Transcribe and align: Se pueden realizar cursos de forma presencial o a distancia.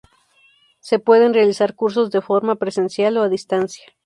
Se 0.79 0.97
pueden 0.97 1.35
realizar 1.35 1.75
cursos 1.75 2.09
de 2.09 2.21
forma 2.21 2.55
presencial 2.55 3.17
o 3.17 3.21
a 3.23 3.29
distancia. 3.37 3.85